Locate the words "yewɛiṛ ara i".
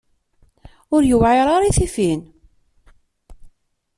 1.05-1.73